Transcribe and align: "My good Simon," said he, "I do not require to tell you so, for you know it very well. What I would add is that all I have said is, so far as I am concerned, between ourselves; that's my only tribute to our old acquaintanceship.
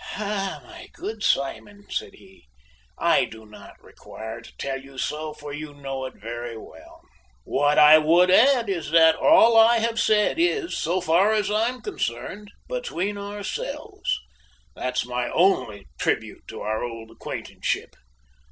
"My 0.17 0.87
good 0.93 1.21
Simon," 1.21 1.85
said 1.91 2.15
he, 2.15 2.47
"I 2.97 3.25
do 3.25 3.45
not 3.45 3.79
require 3.79 4.41
to 4.41 4.51
tell 4.57 4.81
you 4.81 4.97
so, 4.97 5.31
for 5.31 5.53
you 5.53 5.75
know 5.75 6.05
it 6.05 6.15
very 6.15 6.57
well. 6.57 7.01
What 7.43 7.77
I 7.77 7.99
would 7.99 8.31
add 8.31 8.67
is 8.67 8.89
that 8.89 9.13
all 9.15 9.55
I 9.55 9.77
have 9.77 9.99
said 9.99 10.39
is, 10.39 10.75
so 10.75 11.01
far 11.01 11.33
as 11.33 11.51
I 11.51 11.69
am 11.69 11.83
concerned, 11.83 12.49
between 12.67 13.15
ourselves; 13.15 14.19
that's 14.75 15.05
my 15.05 15.29
only 15.29 15.85
tribute 15.99 16.47
to 16.47 16.61
our 16.61 16.83
old 16.83 17.11
acquaintanceship. 17.11 17.93